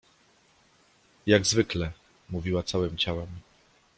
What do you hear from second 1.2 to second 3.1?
Jak zwykle— mówiła całym